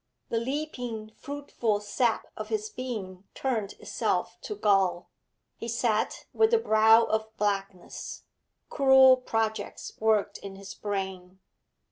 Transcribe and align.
The 0.29 0.39
leaping, 0.39 1.11
fruitful 1.15 1.79
sap 1.79 2.25
of 2.35 2.49
his 2.49 2.69
being 2.71 3.25
turned 3.35 3.73
itself 3.73 4.35
to 4.41 4.55
gall. 4.55 5.11
He 5.57 5.67
sat 5.67 6.25
with 6.33 6.51
a 6.55 6.57
brow 6.57 7.03
of 7.03 7.29
blackness; 7.37 8.23
cruel 8.67 9.15
projects 9.17 9.91
worked 9.99 10.39
in 10.39 10.55
his 10.55 10.73
brain. 10.73 11.39